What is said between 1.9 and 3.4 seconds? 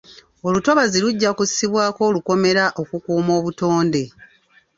olukomera okukuuma